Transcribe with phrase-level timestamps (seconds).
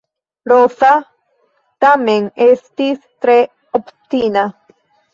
[0.51, 0.93] Roza
[1.87, 3.39] tamen estis tre
[3.83, 4.51] obstina.